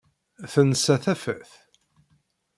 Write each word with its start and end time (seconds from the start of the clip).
Tensa 0.51 0.95
tafat. 1.03 1.49